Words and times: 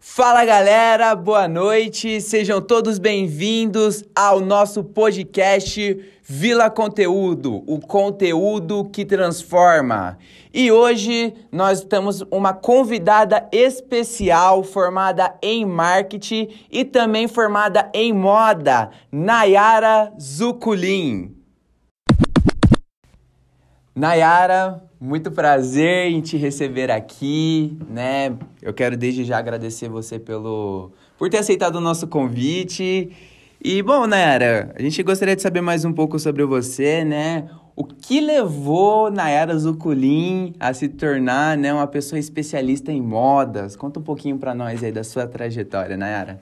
Fala 0.00 0.44
galera, 0.44 1.14
boa 1.14 1.46
noite, 1.46 2.20
sejam 2.20 2.60
todos 2.60 2.98
bem-vindos 2.98 4.02
ao 4.14 4.40
nosso 4.40 4.82
podcast 4.82 6.19
Vila 6.32 6.70
Conteúdo, 6.70 7.64
o 7.66 7.80
conteúdo 7.80 8.84
que 8.84 9.04
transforma. 9.04 10.16
E 10.54 10.70
hoje 10.70 11.34
nós 11.50 11.82
temos 11.82 12.22
uma 12.30 12.52
convidada 12.52 13.48
especial 13.50 14.62
formada 14.62 15.34
em 15.42 15.66
marketing 15.66 16.48
e 16.70 16.84
também 16.84 17.26
formada 17.26 17.90
em 17.92 18.12
moda, 18.12 18.92
Nayara 19.10 20.12
Zuculin. 20.20 21.34
Nayara, 23.92 24.80
muito 25.00 25.32
prazer 25.32 26.12
em 26.12 26.20
te 26.20 26.36
receber 26.36 26.92
aqui, 26.92 27.76
né? 27.88 28.36
Eu 28.62 28.72
quero 28.72 28.96
desde 28.96 29.24
já 29.24 29.36
agradecer 29.36 29.88
você 29.88 30.16
pelo 30.16 30.92
por 31.18 31.28
ter 31.28 31.38
aceitado 31.38 31.74
o 31.74 31.80
nosso 31.80 32.06
convite. 32.06 33.10
E 33.62 33.82
bom, 33.82 34.06
Nayara, 34.06 34.72
a 34.74 34.80
gente 34.80 35.02
gostaria 35.02 35.36
de 35.36 35.42
saber 35.42 35.60
mais 35.60 35.84
um 35.84 35.92
pouco 35.92 36.18
sobre 36.18 36.42
você, 36.46 37.04
né? 37.04 37.46
O 37.76 37.84
que 37.84 38.18
levou 38.18 39.10
Nayara 39.10 39.54
Zuculin 39.58 40.54
a 40.58 40.72
se 40.72 40.88
tornar, 40.88 41.58
né, 41.58 41.70
uma 41.70 41.86
pessoa 41.86 42.18
especialista 42.18 42.90
em 42.90 43.02
modas? 43.02 43.76
Conta 43.76 44.00
um 44.00 44.02
pouquinho 44.02 44.38
para 44.38 44.54
nós 44.54 44.82
aí 44.82 44.90
da 44.90 45.04
sua 45.04 45.26
trajetória, 45.26 45.94
Nayara. 45.94 46.40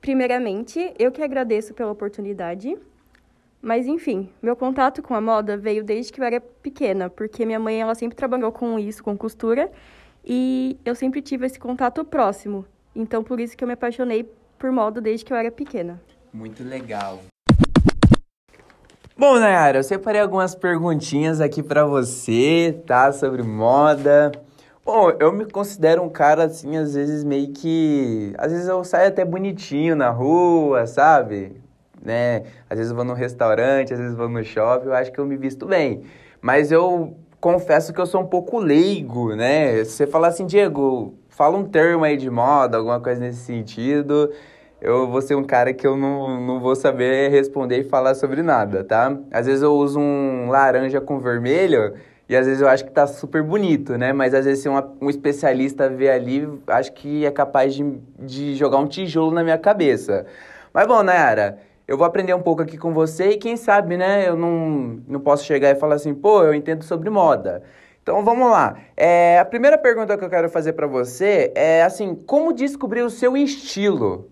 Primeiramente, 0.00 0.94
eu 0.96 1.10
que 1.10 1.20
agradeço 1.20 1.74
pela 1.74 1.90
oportunidade. 1.90 2.78
Mas 3.60 3.88
enfim, 3.88 4.28
meu 4.40 4.54
contato 4.54 5.02
com 5.02 5.16
a 5.16 5.20
moda 5.20 5.56
veio 5.56 5.82
desde 5.82 6.12
que 6.12 6.20
eu 6.20 6.24
era 6.24 6.40
pequena, 6.40 7.10
porque 7.10 7.44
minha 7.44 7.58
mãe 7.58 7.80
ela 7.80 7.96
sempre 7.96 8.14
trabalhou 8.14 8.52
com 8.52 8.78
isso, 8.78 9.02
com 9.02 9.18
costura, 9.18 9.68
e 10.24 10.78
eu 10.84 10.94
sempre 10.94 11.20
tive 11.20 11.44
esse 11.44 11.58
contato 11.58 12.04
próximo. 12.04 12.64
Então 12.94 13.24
por 13.24 13.40
isso 13.40 13.56
que 13.56 13.64
eu 13.64 13.68
me 13.68 13.74
apaixonei 13.74 14.30
por 14.62 14.70
moda 14.70 15.00
desde 15.00 15.24
que 15.24 15.32
eu 15.32 15.36
era 15.36 15.50
pequena. 15.50 16.00
Muito 16.32 16.62
legal. 16.62 17.18
Bom, 19.18 19.36
Nayara, 19.36 19.80
eu 19.80 19.82
separei 19.82 20.20
algumas 20.20 20.54
perguntinhas 20.54 21.40
aqui 21.40 21.64
para 21.64 21.84
você, 21.84 22.80
tá? 22.86 23.10
Sobre 23.10 23.42
moda. 23.42 24.30
Bom, 24.84 25.10
eu 25.18 25.32
me 25.32 25.46
considero 25.46 26.00
um 26.00 26.08
cara 26.08 26.44
assim, 26.44 26.76
às 26.76 26.94
vezes 26.94 27.24
meio 27.24 27.52
que. 27.52 28.32
Às 28.38 28.52
vezes 28.52 28.68
eu 28.68 28.84
saio 28.84 29.08
até 29.08 29.24
bonitinho 29.24 29.96
na 29.96 30.10
rua, 30.10 30.86
sabe? 30.86 31.60
né? 32.00 32.44
Às 32.70 32.78
vezes 32.78 32.90
eu 32.90 32.96
vou 32.96 33.04
no 33.04 33.14
restaurante, 33.14 33.92
às 33.92 33.98
vezes 33.98 34.12
eu 34.12 34.18
vou 34.18 34.28
no 34.28 34.44
shopping, 34.44 34.86
eu 34.86 34.94
acho 34.94 35.12
que 35.12 35.18
eu 35.18 35.26
me 35.26 35.36
visto 35.36 35.66
bem. 35.66 36.04
Mas 36.40 36.70
eu 36.70 37.16
confesso 37.40 37.92
que 37.92 38.00
eu 38.00 38.06
sou 38.06 38.20
um 38.20 38.26
pouco 38.26 38.58
leigo, 38.58 39.34
né? 39.34 39.82
Você 39.84 40.06
falar 40.06 40.28
assim, 40.28 40.46
Diego, 40.46 41.14
fala 41.42 41.58
um 41.58 41.64
termo 41.64 42.04
aí 42.04 42.16
de 42.16 42.30
moda, 42.30 42.76
alguma 42.76 43.00
coisa 43.00 43.20
nesse 43.20 43.40
sentido, 43.40 44.30
eu 44.80 45.08
vou 45.08 45.20
ser 45.20 45.34
um 45.34 45.42
cara 45.42 45.74
que 45.74 45.84
eu 45.84 45.96
não, 45.96 46.40
não 46.40 46.60
vou 46.60 46.76
saber 46.76 47.32
responder 47.32 47.80
e 47.80 47.82
falar 47.82 48.14
sobre 48.14 48.44
nada, 48.44 48.84
tá? 48.84 49.18
Às 49.32 49.46
vezes 49.46 49.60
eu 49.60 49.72
uso 49.72 49.98
um 49.98 50.48
laranja 50.50 51.00
com 51.00 51.18
vermelho 51.18 51.94
e 52.28 52.36
às 52.36 52.46
vezes 52.46 52.62
eu 52.62 52.68
acho 52.68 52.84
que 52.84 52.92
tá 52.92 53.08
super 53.08 53.42
bonito, 53.42 53.98
né? 53.98 54.12
Mas 54.12 54.34
às 54.34 54.44
vezes 54.44 54.62
se 54.62 54.68
uma, 54.68 54.88
um 55.00 55.10
especialista 55.10 55.88
vê 55.88 56.10
ali, 56.10 56.48
acho 56.68 56.92
que 56.92 57.26
é 57.26 57.30
capaz 57.32 57.74
de, 57.74 57.98
de 58.20 58.54
jogar 58.54 58.78
um 58.78 58.86
tijolo 58.86 59.32
na 59.32 59.42
minha 59.42 59.58
cabeça. 59.58 60.24
Mas 60.72 60.86
bom, 60.86 61.02
Nayara, 61.02 61.58
eu 61.88 61.98
vou 61.98 62.06
aprender 62.06 62.34
um 62.34 62.42
pouco 62.42 62.62
aqui 62.62 62.78
com 62.78 62.94
você 62.94 63.30
e 63.30 63.36
quem 63.36 63.56
sabe, 63.56 63.96
né, 63.96 64.28
eu 64.28 64.36
não, 64.36 65.00
não 65.08 65.18
posso 65.18 65.44
chegar 65.44 65.70
e 65.70 65.74
falar 65.74 65.96
assim, 65.96 66.14
pô, 66.14 66.44
eu 66.44 66.54
entendo 66.54 66.84
sobre 66.84 67.10
moda. 67.10 67.64
Então 68.02 68.24
vamos 68.24 68.50
lá. 68.50 68.78
É, 68.96 69.38
a 69.38 69.44
primeira 69.44 69.78
pergunta 69.78 70.18
que 70.18 70.24
eu 70.24 70.30
quero 70.30 70.50
fazer 70.50 70.72
para 70.72 70.86
você 70.86 71.52
é 71.54 71.82
assim, 71.82 72.14
como 72.14 72.52
descobrir 72.52 73.02
o 73.02 73.10
seu 73.10 73.36
estilo? 73.36 74.28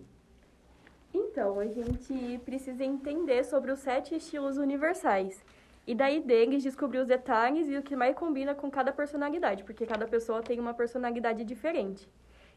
Então, 1.15 1.61
a 1.61 1.67
gente 1.67 2.41
precisa 2.45 2.85
entender 2.85 3.45
sobre 3.45 3.71
os 3.71 3.79
sete 3.79 4.17
estilos 4.17 4.59
universais. 4.59 5.41
E 5.87 5.95
daí 5.95 6.21
deles 6.21 6.63
descobrir 6.63 6.99
os 6.99 7.07
detalhes 7.07 7.69
e 7.69 7.77
o 7.77 7.83
que 7.83 7.95
mais 7.95 8.15
combina 8.15 8.55
com 8.55 8.71
cada 8.71 8.93
personalidade, 8.93 9.63
porque 9.65 9.87
cada 9.87 10.07
pessoa 10.07 10.43
tem 10.43 10.59
uma 10.59 10.75
personalidade 10.75 11.45
diferente 11.45 12.09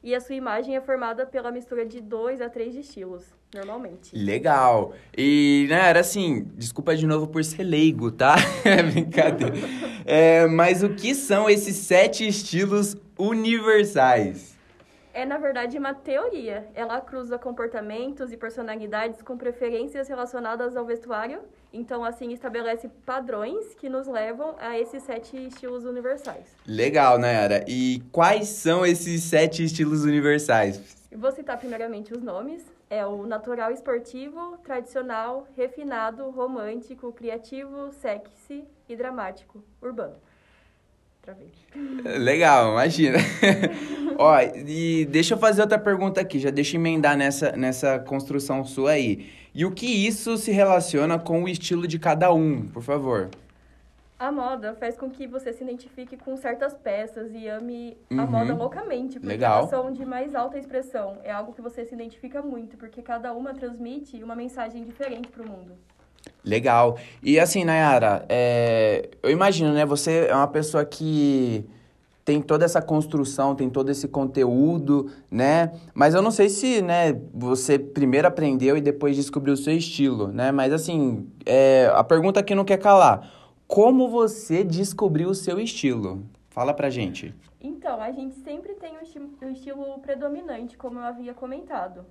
e 0.04 0.14
a 0.14 0.20
sua 0.20 0.36
imagem 0.36 0.76
é 0.76 0.82
formada 0.82 1.26
pela 1.26 1.50
mistura 1.50 1.86
de 1.86 2.02
dois 2.02 2.42
a 2.42 2.50
três 2.50 2.76
estilos, 2.76 3.24
normalmente. 3.56 4.14
Legal. 4.14 4.94
E, 5.18 5.66
né, 5.70 5.90
era 5.90 6.02
assim, 6.02 6.46
desculpa 6.56 6.94
de 6.96 7.08
novo 7.08 7.28
por 7.28 7.44
ser 7.44 7.64
leigo, 7.64 8.12
tá? 8.12 8.36
É 8.66 8.84
brincadeira. 8.84 9.56
É, 10.06 10.48
mas 10.48 10.84
o 10.84 10.90
que 10.90 11.14
são 11.16 11.50
esses 11.50 11.76
sete 11.76 12.28
estilos 12.28 12.96
universais? 13.18 14.54
é, 15.14 15.26
na 15.26 15.38
verdade, 15.38 15.78
uma 15.78 15.94
teoria. 15.94 16.68
Ela 16.74 17.00
cruza 17.00 17.38
comportamentos 17.38 18.32
e 18.32 18.38
personalidades 18.38 19.22
com 19.22 19.38
preferências 19.38 20.08
relacionadas 20.08 20.76
ao 20.76 20.86
vestuário. 20.86 21.42
Então, 21.72 22.04
assim, 22.04 22.32
estabelece 22.34 22.90
padrões 23.06 23.76
que 23.76 23.88
nos 23.88 24.08
levam 24.08 24.56
a 24.60 24.78
esses 24.78 25.04
sete 25.04 25.38
estilos 25.48 25.86
universais. 25.86 26.48
Legal, 26.66 27.20
Nayara. 27.20 27.64
E 27.68 28.02
quais 28.12 28.48
são 28.48 28.86
esses 28.86 29.24
sete 29.24 29.64
estilos 29.64 30.04
universais? 30.04 30.82
Vou 31.16 31.32
citar 31.32 31.58
primeiramente 31.60 32.12
os 32.12 32.22
nomes. 32.22 32.64
É 32.96 33.04
o 33.08 33.26
natural 33.26 33.72
esportivo, 33.72 34.56
tradicional, 34.64 35.48
refinado, 35.58 36.30
romântico, 36.30 37.12
criativo, 37.12 37.92
sexy 37.92 38.64
e 38.88 38.96
dramático, 38.96 39.64
urbano. 39.82 40.14
Travei. 41.20 41.52
Legal, 42.20 42.74
imagina. 42.74 43.18
Ó, 44.16 44.40
e 44.68 45.06
deixa 45.06 45.34
eu 45.34 45.40
fazer 45.40 45.64
outra 45.64 45.80
pergunta 45.80 46.22
aqui, 46.22 46.38
já 46.38 46.52
deixa 46.52 46.76
emendar 46.76 47.18
nessa, 47.18 47.54
nessa 47.54 47.98
construção 47.98 48.64
sua 48.64 48.92
aí. 48.92 49.28
E 49.56 49.66
o 49.66 49.72
que 49.72 49.88
isso 49.88 50.38
se 50.38 50.52
relaciona 50.52 51.18
com 51.18 51.42
o 51.42 51.50
estilo 51.50 51.88
de 51.88 51.98
cada 51.98 52.32
um, 52.32 52.68
por 52.68 52.84
favor? 52.84 53.32
A 54.24 54.32
moda 54.32 54.74
faz 54.80 54.96
com 54.96 55.10
que 55.10 55.28
você 55.28 55.52
se 55.52 55.66
identifique 55.66 56.16
com 56.16 56.38
certas 56.38 56.74
peças 56.74 57.34
e 57.34 57.46
ame 57.46 57.98
uhum. 58.10 58.22
a 58.22 58.26
moda 58.26 58.56
loucamente, 58.56 59.20
porque 59.20 59.28
Legal. 59.28 59.58
elas 59.58 59.70
são 59.70 59.92
de 59.92 60.06
mais 60.06 60.34
alta 60.34 60.58
expressão. 60.58 61.18
É 61.26 61.32
algo 61.34 61.52
que 61.52 61.62
você 61.62 61.84
se 61.84 61.94
identifica 61.94 62.42
muito, 62.42 62.78
porque 62.78 63.02
cada 63.02 63.34
uma 63.34 63.54
transmite 63.54 64.24
uma 64.24 64.34
mensagem 64.34 64.82
diferente 64.86 65.28
para 65.28 65.44
o 65.44 65.46
mundo. 65.46 65.74
Legal. 66.42 66.98
E 67.22 67.38
assim, 67.38 67.66
Nayara, 67.66 68.26
é, 68.30 69.10
eu 69.22 69.30
imagino, 69.30 69.74
né? 69.74 69.86
Você 69.86 70.28
é 70.30 70.34
uma 70.34 70.48
pessoa 70.48 70.86
que 70.86 71.66
tem 72.24 72.42
toda 72.42 72.64
essa 72.64 72.82
construção, 72.82 73.54
tem 73.54 73.70
todo 73.70 73.90
esse 73.90 74.08
conteúdo, 74.08 75.12
né? 75.30 75.74
Mas 75.94 76.14
eu 76.14 76.22
não 76.22 76.32
sei 76.32 76.48
se, 76.48 76.82
né, 76.82 77.20
você 77.34 77.78
primeiro 77.78 78.26
aprendeu 78.26 78.78
e 78.78 78.82
depois 78.82 79.18
descobriu 79.18 79.54
o 79.54 79.58
seu 79.58 79.76
estilo, 79.76 80.30
né? 80.30 80.50
Mas 80.50 80.72
assim, 80.72 81.28
é, 81.46 81.92
a 81.94 82.06
pergunta 82.06 82.42
que 82.42 82.56
não 82.56 82.64
quer 82.64 82.78
calar. 82.78 83.43
Como 83.68 84.10
você 84.10 84.64
descobriu 84.64 85.30
o 85.30 85.36
seu 85.36 85.60
estilo? 85.60 86.24
Fala 86.50 86.74
pra 86.74 86.90
gente. 86.90 87.34
Então, 87.60 88.00
a 88.02 88.12
gente 88.12 88.36
sempre 88.36 88.76
tem 88.76 88.96
um 88.98 89.50
estilo 89.52 90.00
predominante, 90.00 90.78
como 90.78 91.00
eu 91.00 91.04
havia 91.04 91.34
comentado. 91.34 92.06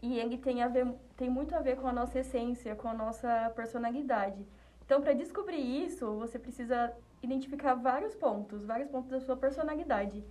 E 0.00 0.18
ele 0.18 0.38
tem, 0.38 0.62
a 0.62 0.68
ver, 0.68 0.86
tem 1.16 1.28
muito 1.28 1.54
a 1.54 1.60
ver 1.60 1.76
com 1.76 1.88
a 1.88 1.92
nossa 1.92 2.20
essência, 2.20 2.74
com 2.76 2.88
a 2.88 2.94
nossa 2.94 3.52
personalidade. 3.54 4.46
Então, 4.84 5.02
para 5.02 5.12
descobrir 5.12 5.58
isso, 5.58 6.10
você 6.14 6.38
precisa 6.38 6.92
identificar 7.22 7.74
vários 7.74 8.14
pontos, 8.14 8.64
vários 8.64 8.88
pontos 8.88 9.10
da 9.10 9.20
sua 9.20 9.36
personalidade. 9.36 10.24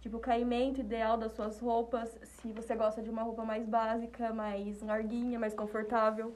Tipo, 0.00 0.16
o 0.16 0.20
caimento 0.20 0.80
ideal 0.80 1.16
das 1.16 1.32
suas 1.32 1.60
roupas, 1.60 2.10
se 2.24 2.52
você 2.52 2.74
gosta 2.74 3.00
de 3.00 3.08
uma 3.08 3.22
roupa 3.22 3.44
mais 3.44 3.64
básica, 3.64 4.34
mais 4.34 4.82
larguinha, 4.82 5.38
mais 5.38 5.54
confortável. 5.54 6.34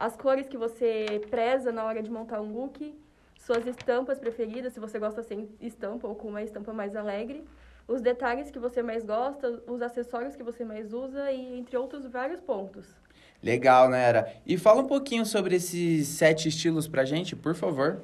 As 0.00 0.16
cores 0.16 0.48
que 0.48 0.56
você 0.56 1.20
preza 1.28 1.70
na 1.70 1.84
hora 1.84 2.02
de 2.02 2.10
montar 2.10 2.40
um 2.40 2.50
look. 2.50 2.98
Suas 3.38 3.66
estampas 3.66 4.18
preferidas, 4.18 4.72
se 4.72 4.80
você 4.80 4.98
gosta 4.98 5.22
sem 5.22 5.48
estampa 5.60 6.08
ou 6.08 6.14
com 6.14 6.28
uma 6.28 6.42
estampa 6.42 6.72
mais 6.72 6.96
alegre 6.96 7.44
os 7.90 8.00
detalhes 8.00 8.50
que 8.50 8.58
você 8.58 8.82
mais 8.82 9.04
gosta, 9.04 9.60
os 9.66 9.82
acessórios 9.82 10.36
que 10.36 10.44
você 10.44 10.64
mais 10.64 10.92
usa 10.92 11.32
e 11.32 11.58
entre 11.58 11.76
outros 11.76 12.06
vários 12.06 12.40
pontos. 12.40 12.86
Legal, 13.42 13.88
Nera. 13.88 14.32
E 14.46 14.56
fala 14.56 14.80
um 14.80 14.86
pouquinho 14.86 15.26
sobre 15.26 15.56
esses 15.56 16.06
sete 16.06 16.48
estilos 16.48 16.86
pra 16.86 17.04
gente, 17.04 17.34
por 17.34 17.54
favor. 17.54 18.00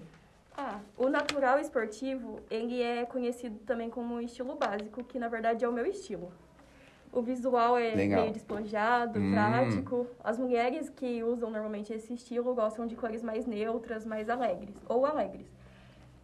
Ah, 0.56 0.80
o 0.96 1.08
natural 1.08 1.60
esportivo, 1.60 2.40
ele 2.50 2.82
é 2.82 3.04
conhecido 3.04 3.58
também 3.60 3.88
como 3.88 4.14
um 4.14 4.20
estilo 4.20 4.56
básico, 4.56 5.04
que 5.04 5.18
na 5.18 5.28
verdade 5.28 5.64
é 5.64 5.68
o 5.68 5.72
meu 5.72 5.86
estilo. 5.86 6.32
O 7.16 7.22
visual 7.22 7.78
é 7.78 7.94
Legal. 7.94 8.20
meio 8.20 8.32
despojado, 8.34 9.18
hum. 9.18 9.32
prático. 9.32 10.06
As 10.22 10.38
mulheres 10.38 10.90
que 10.90 11.24
usam 11.24 11.50
normalmente 11.50 11.90
esse 11.90 12.12
estilo 12.12 12.54
gostam 12.54 12.86
de 12.86 12.94
cores 12.94 13.22
mais 13.22 13.46
neutras, 13.46 14.04
mais 14.04 14.28
alegres, 14.28 14.76
ou 14.86 15.06
alegres. 15.06 15.50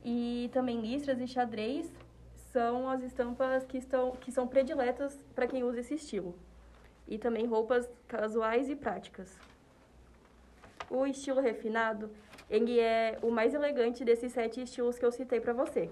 E 0.04 0.50
também 0.52 0.82
listras 0.82 1.18
e 1.18 1.26
xadrez 1.26 1.90
são 2.52 2.90
as 2.90 3.02
estampas 3.02 3.64
que, 3.64 3.78
estão, 3.78 4.10
que 4.20 4.30
são 4.30 4.46
prediletas 4.46 5.18
para 5.34 5.46
quem 5.46 5.64
usa 5.64 5.80
esse 5.80 5.94
estilo. 5.94 6.34
E 7.08 7.16
também 7.16 7.46
roupas 7.46 7.88
casuais 8.06 8.68
e 8.68 8.76
práticas. 8.76 9.34
O 10.90 11.06
estilo 11.06 11.40
refinado, 11.40 12.10
ele 12.50 12.78
é 12.78 13.18
o 13.22 13.30
mais 13.30 13.54
elegante 13.54 14.04
desses 14.04 14.30
sete 14.30 14.60
estilos 14.60 14.98
que 14.98 15.06
eu 15.06 15.10
citei 15.10 15.40
para 15.40 15.54
você. 15.54 15.88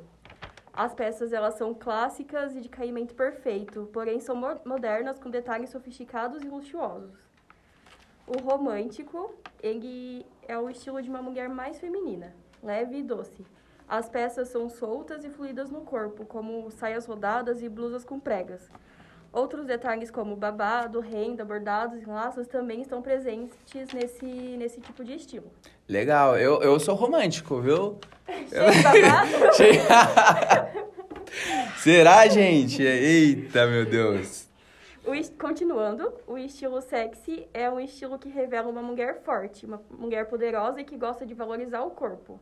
As 0.82 0.94
peças 0.94 1.30
elas 1.30 1.56
são 1.56 1.74
clássicas 1.74 2.56
e 2.56 2.60
de 2.62 2.68
caimento 2.70 3.14
perfeito, 3.14 3.90
porém 3.92 4.18
são 4.18 4.34
modernas 4.64 5.18
com 5.18 5.28
detalhes 5.28 5.68
sofisticados 5.68 6.42
e 6.42 6.48
luxuosos. 6.48 7.18
O 8.26 8.40
romântico, 8.40 9.34
ele 9.62 10.24
é 10.48 10.58
o 10.58 10.70
estilo 10.70 11.02
de 11.02 11.10
uma 11.10 11.20
mulher 11.20 11.50
mais 11.50 11.78
feminina, 11.78 12.34
leve 12.62 12.96
e 12.96 13.02
doce. 13.02 13.44
As 13.86 14.08
peças 14.08 14.48
são 14.48 14.70
soltas 14.70 15.22
e 15.22 15.28
fluídas 15.28 15.68
no 15.68 15.82
corpo, 15.82 16.24
como 16.24 16.70
saias 16.70 17.04
rodadas 17.04 17.62
e 17.62 17.68
blusas 17.68 18.02
com 18.02 18.18
pregas. 18.18 18.66
Outros 19.32 19.64
detalhes 19.64 20.10
como 20.10 20.34
babado, 20.34 20.98
renda, 20.98 21.44
bordados 21.44 22.02
e 22.02 22.04
laços 22.04 22.48
também 22.48 22.82
estão 22.82 23.00
presentes 23.00 23.92
nesse, 23.92 24.26
nesse 24.26 24.80
tipo 24.80 25.04
de 25.04 25.14
estilo. 25.14 25.50
Legal, 25.88 26.36
eu, 26.36 26.60
eu 26.62 26.80
sou 26.80 26.96
romântico, 26.96 27.60
viu? 27.60 27.98
Cheio 29.56 29.72
de 29.72 29.88
babado? 29.88 30.90
Será, 31.78 32.26
gente? 32.28 32.82
Eita, 32.82 33.66
meu 33.66 33.86
Deus. 33.86 34.48
O, 35.04 35.12
continuando, 35.38 36.12
o 36.26 36.36
estilo 36.36 36.80
sexy 36.80 37.48
é 37.54 37.70
um 37.70 37.80
estilo 37.80 38.18
que 38.18 38.28
revela 38.28 38.68
uma 38.68 38.82
mulher 38.82 39.22
forte, 39.22 39.64
uma 39.64 39.80
mulher 39.90 40.26
poderosa 40.26 40.80
e 40.80 40.84
que 40.84 40.96
gosta 40.96 41.24
de 41.24 41.34
valorizar 41.34 41.82
o 41.82 41.90
corpo. 41.90 42.40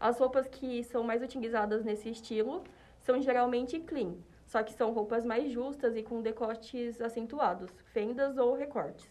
As 0.00 0.18
roupas 0.18 0.48
que 0.48 0.82
são 0.84 1.04
mais 1.04 1.22
utilizadas 1.22 1.84
nesse 1.84 2.08
estilo 2.10 2.64
são 3.00 3.20
geralmente 3.22 3.78
clean, 3.80 4.14
só 4.52 4.62
que 4.62 4.74
são 4.74 4.92
roupas 4.92 5.24
mais 5.24 5.50
justas 5.50 5.96
e 5.96 6.02
com 6.02 6.20
decotes 6.20 7.00
acentuados, 7.00 7.70
fendas 7.86 8.36
ou 8.36 8.54
recortes. 8.54 9.10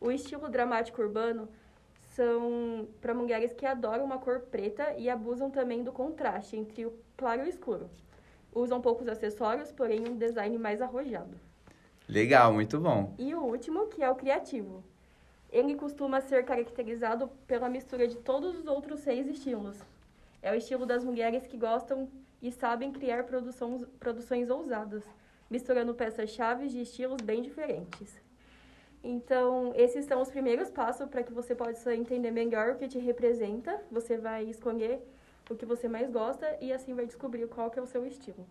O 0.00 0.12
estilo 0.12 0.48
dramático 0.48 1.02
urbano 1.02 1.48
são 2.14 2.86
para 3.00 3.12
mulheres 3.12 3.52
que 3.52 3.66
adoram 3.66 4.04
uma 4.04 4.18
cor 4.18 4.42
preta 4.42 4.94
e 4.96 5.10
abusam 5.10 5.50
também 5.50 5.82
do 5.82 5.90
contraste 5.90 6.56
entre 6.56 6.86
o 6.86 6.92
claro 7.16 7.42
e 7.42 7.46
o 7.46 7.48
escuro. 7.48 7.90
Usam 8.54 8.80
poucos 8.80 9.08
acessórios, 9.08 9.72
porém 9.72 10.06
um 10.08 10.16
design 10.16 10.56
mais 10.56 10.80
arrojado. 10.80 11.36
Legal, 12.08 12.52
muito 12.52 12.78
bom. 12.78 13.12
E 13.18 13.34
o 13.34 13.42
último, 13.42 13.88
que 13.88 14.04
é 14.04 14.08
o 14.08 14.14
criativo. 14.14 14.84
Ele 15.50 15.74
costuma 15.74 16.20
ser 16.20 16.44
caracterizado 16.44 17.28
pela 17.48 17.68
mistura 17.68 18.06
de 18.06 18.18
todos 18.18 18.56
os 18.56 18.68
outros 18.68 19.00
seis 19.00 19.26
estilos. 19.26 19.82
É 20.44 20.52
o 20.52 20.54
estilo 20.54 20.84
das 20.84 21.02
mulheres 21.02 21.46
que 21.46 21.56
gostam 21.56 22.06
e 22.42 22.52
sabem 22.52 22.92
criar 22.92 23.24
produções, 23.24 23.86
produções 23.98 24.50
ousadas, 24.50 25.02
misturando 25.48 25.94
peças-chave 25.94 26.68
de 26.68 26.82
estilos 26.82 27.22
bem 27.22 27.40
diferentes. 27.40 28.20
Então, 29.02 29.72
esses 29.74 30.04
são 30.04 30.20
os 30.20 30.28
primeiros 30.28 30.68
passos 30.68 31.08
para 31.08 31.22
que 31.22 31.32
você 31.32 31.54
possa 31.54 31.96
entender 31.96 32.30
melhor 32.30 32.72
o 32.72 32.76
que 32.76 32.86
te 32.86 32.98
representa. 32.98 33.80
Você 33.90 34.18
vai 34.18 34.44
escolher 34.44 35.00
o 35.48 35.54
que 35.54 35.64
você 35.64 35.88
mais 35.88 36.10
gosta 36.10 36.46
e 36.60 36.74
assim 36.74 36.92
vai 36.92 37.06
descobrir 37.06 37.46
qual 37.46 37.70
que 37.70 37.78
é 37.78 37.82
o 37.82 37.86
seu 37.86 38.04
estilo. 38.06 38.46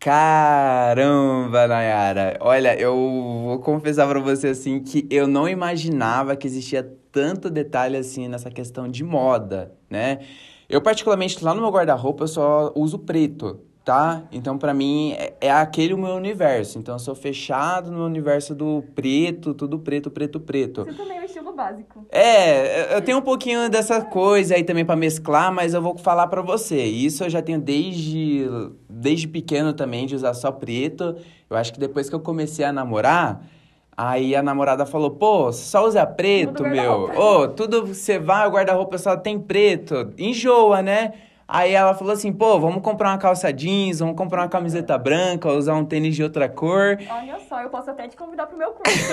Caramba, 0.00 1.68
Nayara! 1.68 2.38
Olha, 2.40 2.74
eu 2.80 2.96
vou 3.44 3.58
confessar 3.60 4.08
para 4.08 4.18
você 4.18 4.48
assim 4.48 4.82
que 4.82 5.06
eu 5.10 5.26
não 5.26 5.46
imaginava 5.46 6.34
que 6.36 6.46
existia 6.46 7.01
tanto 7.12 7.50
detalhe 7.50 7.96
assim 7.96 8.26
nessa 8.26 8.50
questão 8.50 8.88
de 8.88 9.04
moda, 9.04 9.72
né? 9.88 10.20
Eu, 10.68 10.80
particularmente, 10.80 11.44
lá 11.44 11.54
no 11.54 11.60
meu 11.60 11.70
guarda-roupa, 11.70 12.24
eu 12.24 12.28
só 12.28 12.72
uso 12.74 12.98
preto, 12.98 13.60
tá? 13.84 14.22
Então, 14.32 14.56
para 14.56 14.72
mim, 14.72 15.12
é, 15.12 15.34
é, 15.38 15.50
aquele 15.50 15.92
o 15.92 15.98
meu 15.98 16.14
universo. 16.14 16.78
Então, 16.78 16.94
eu 16.94 16.98
sou 16.98 17.14
fechado 17.14 17.90
no 17.90 18.06
universo 18.06 18.54
do 18.54 18.82
preto, 18.94 19.52
tudo 19.52 19.78
preto, 19.78 20.10
preto, 20.10 20.40
preto. 20.40 20.84
Você 20.84 20.94
também 20.94 21.18
é 21.18 21.20
o 21.20 21.24
estilo 21.24 21.52
básico. 21.52 22.06
É, 22.08 22.96
eu 22.96 23.02
tenho 23.02 23.18
um 23.18 23.22
pouquinho 23.22 23.68
dessa 23.68 24.00
coisa 24.00 24.54
aí 24.54 24.64
também 24.64 24.84
para 24.84 24.96
mesclar, 24.96 25.52
mas 25.52 25.74
eu 25.74 25.82
vou 25.82 25.98
falar 25.98 26.26
para 26.28 26.40
você. 26.40 26.82
Isso 26.82 27.22
eu 27.22 27.28
já 27.28 27.42
tenho 27.42 27.60
desde, 27.60 28.46
desde 28.88 29.28
pequeno 29.28 29.74
também, 29.74 30.06
de 30.06 30.16
usar 30.16 30.32
só 30.32 30.50
preto. 30.50 31.16
Eu 31.50 31.56
acho 31.58 31.74
que 31.74 31.78
depois 31.78 32.08
que 32.08 32.14
eu 32.14 32.20
comecei 32.20 32.64
a 32.64 32.72
namorar 32.72 33.46
Aí 33.96 34.34
a 34.34 34.42
namorada 34.42 34.86
falou, 34.86 35.10
pô, 35.10 35.52
só 35.52 35.86
usa 35.86 36.06
preto, 36.06 36.62
meu. 36.64 37.10
Ô, 37.14 37.40
oh, 37.42 37.48
tudo 37.48 37.86
você 37.86 38.18
vai, 38.18 38.48
o 38.48 38.50
guarda-roupa 38.50 38.96
só 38.96 39.16
tem 39.16 39.38
preto. 39.38 40.12
Enjoa, 40.16 40.80
né? 40.80 41.12
Aí 41.54 41.74
ela 41.74 41.92
falou 41.92 42.14
assim, 42.14 42.32
pô, 42.32 42.58
vamos 42.58 42.82
comprar 42.82 43.10
uma 43.10 43.18
calça 43.18 43.52
jeans, 43.52 43.98
vamos 43.98 44.16
comprar 44.16 44.40
uma 44.40 44.48
camiseta 44.48 44.96
branca, 44.96 45.52
usar 45.52 45.74
um 45.74 45.84
tênis 45.84 46.16
de 46.16 46.22
outra 46.22 46.48
cor. 46.48 46.98
Olha 47.10 47.38
só, 47.46 47.60
eu 47.60 47.68
posso 47.68 47.90
até 47.90 48.08
te 48.08 48.16
convidar 48.16 48.46
pro 48.46 48.56
meu 48.56 48.70
curso. 48.72 49.12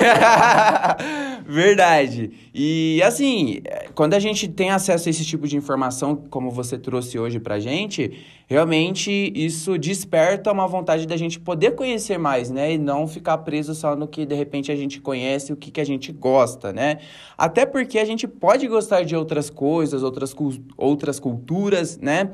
Verdade. 1.46 2.32
E 2.54 3.02
assim, 3.04 3.62
quando 3.94 4.14
a 4.14 4.20
gente 4.20 4.48
tem 4.48 4.72
acesso 4.72 5.10
a 5.10 5.12
esse 5.12 5.26
tipo 5.26 5.50
de 5.50 5.58
informação, 5.58 6.16
como 6.16 6.50
você 6.50 6.78
trouxe 6.78 7.20
hoje 7.20 7.42
pra 7.42 7.60
gente, 7.60 8.18
realmente 8.48 9.34
isso 9.36 9.78
desperta 9.78 10.50
uma 10.50 10.66
vontade 10.66 11.06
da 11.06 11.18
gente 11.18 11.42
poder 11.42 11.76
conhecer 11.76 12.18
mais, 12.18 12.50
né? 12.50 12.72
E 12.72 12.78
não 12.78 13.06
ficar 13.06 13.38
preso 13.40 13.76
só 13.76 13.98
no 13.98 14.08
que 14.08 14.26
de 14.26 14.34
repente 14.34 14.72
a 14.72 14.78
gente 14.78 15.02
conhece, 15.02 15.52
o 15.52 15.58
que, 15.58 15.72
que 15.72 15.82
a 15.82 15.86
gente 15.86 16.14
gosta, 16.14 16.72
né? 16.72 17.00
Até 17.38 17.66
porque 17.66 18.00
a 18.00 18.06
gente 18.06 18.28
pode 18.30 18.66
gostar 18.68 19.04
de 19.04 19.14
outras 19.14 19.50
coisas, 19.50 20.04
outras, 20.04 20.34
outras 20.78 21.20
culturas, 21.20 21.98
né? 21.98 22.29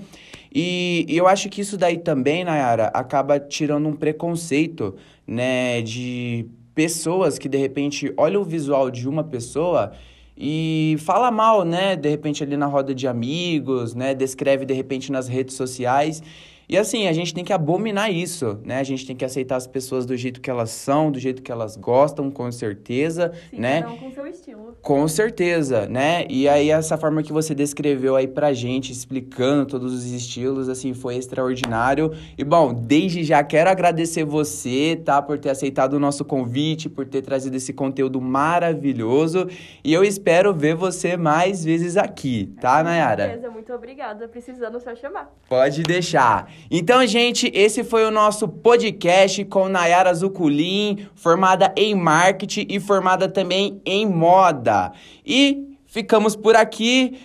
E, 0.54 1.06
e 1.10 1.18
eu 1.18 1.28
acho 1.28 1.50
que 1.50 1.62
isso 1.62 1.78
daí 1.78 1.98
também, 1.98 2.44
Nayara, 2.44 2.86
acaba 2.88 3.40
tirando 3.40 3.88
um 3.88 3.94
preconceito, 3.94 4.96
né? 5.28 5.82
De 5.82 6.46
pessoas 6.74 7.38
que 7.38 7.50
de 7.50 7.58
repente 7.58 8.14
olham 8.18 8.42
o 8.42 8.46
visual 8.46 8.90
de 8.90 9.08
uma 9.08 9.24
pessoa 9.24 9.94
e 10.38 10.98
fala 11.00 11.32
mal, 11.32 11.64
né? 11.64 11.96
De 11.96 12.10
repente 12.10 12.44
ali 12.44 12.58
na 12.58 12.66
roda 12.66 12.94
de 12.94 13.08
amigos, 13.08 13.94
né? 13.94 14.14
Descreve 14.14 14.66
de 14.66 14.74
repente 14.74 15.12
nas 15.12 15.28
redes 15.28 15.56
sociais. 15.56 16.22
E 16.68 16.78
assim, 16.78 17.08
a 17.08 17.14
gente 17.14 17.34
tem 17.34 17.44
que 17.44 17.54
abominar 17.54 18.12
isso, 18.12 18.60
né? 18.64 18.80
A 18.80 18.84
gente 18.84 19.06
tem 19.06 19.16
que 19.16 19.24
aceitar 19.24 19.56
as 19.56 19.68
pessoas 19.68 20.06
do 20.06 20.18
jeito 20.18 20.42
que 20.42 20.50
elas 20.50 20.72
são, 20.72 21.12
do 21.12 21.20
jeito 21.20 21.42
que 21.42 21.52
elas 21.52 21.78
gostam, 21.78 22.32
com 22.32 22.52
certeza, 22.52 23.32
Sim, 23.52 23.60
né? 23.60 23.82
Não 23.82 23.98
com 23.98 24.12
seu 24.12 24.26
estilo. 24.26 24.76
Com 24.82 25.08
certeza, 25.08 25.88
né? 25.88 26.26
E 26.30 26.48
aí 26.48 26.70
essa 26.70 26.98
forma 26.98 27.24
que 27.24 27.34
você 27.34 27.56
descreveu 27.56 28.16
aí 28.16 28.28
pra 28.28 28.54
gente, 28.54 28.92
explicando 28.92 29.66
todos 29.66 29.94
os 29.94 30.06
estilos, 30.06 30.70
assim, 30.70 30.94
foi 30.94 31.16
extraordinário. 31.16 32.12
E 32.38 32.44
bom, 32.44 32.74
desde 32.74 33.24
já 33.24 33.44
quero 33.44 33.70
agradecer 33.70 34.24
você, 34.24 35.00
tá? 35.04 35.22
Por 35.22 35.38
ter 35.40 35.50
aceitado 35.50 35.94
o 35.94 36.00
nosso 36.00 36.26
convite, 36.26 36.90
por 36.90 37.06
ter 37.06 37.22
trazido 37.22 37.56
esse 37.56 37.74
conteúdo 37.74 38.20
maravilhoso. 38.22 39.48
E 39.84 39.94
eu 39.94 40.04
espero 40.04 40.54
ver 40.54 40.76
você 40.76 41.18
mais 41.18 41.64
vezes 41.64 41.98
aqui, 41.98 42.54
tá, 42.60 42.84
Nayara? 42.84 43.28
Beleza, 43.28 43.50
muito 43.50 43.74
obrigada. 43.74 44.28
Precisando 44.28 44.80
só 44.80 44.96
chamar. 44.96 45.32
Pode 45.48 45.84
deixar. 45.84 46.52
Então, 46.70 47.06
gente, 47.06 47.52
esse 47.54 47.84
foi 47.84 48.06
o 48.06 48.12
nosso 48.12 48.48
podcast 48.48 49.44
com 49.46 49.70
Nayara 49.70 50.14
Zuculin, 50.14 51.08
formada 51.16 51.74
em 51.78 51.94
marketing 51.94 52.68
e 52.70 52.80
formada 52.80 53.30
também 53.30 53.82
em 53.86 54.06
moda. 54.06 54.92
E 55.26 55.78
ficamos 55.86 56.36
por 56.36 56.56
aqui. 56.56 57.20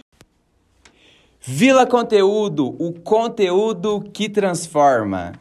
Vila 1.41 1.87
Conteúdo, 1.87 2.77
o 2.79 2.93
conteúdo 2.93 4.05
que 4.13 4.29
transforma. 4.29 5.33